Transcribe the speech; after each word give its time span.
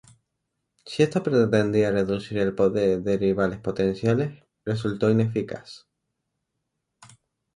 Si 0.83 1.03
esto 1.03 1.21
pretendía 1.21 1.91
reducir 1.91 2.39
el 2.39 2.55
poder 2.55 3.03
de 3.03 3.17
rivales 3.19 3.59
potenciales, 3.59 4.43
resultó 4.65 5.11
ineficaz. 5.11 5.85